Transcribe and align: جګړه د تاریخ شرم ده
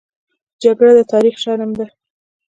جګړه 0.63 0.91
د 0.97 1.01
تاریخ 1.11 1.35
شرم 1.43 1.71
ده 1.77 1.85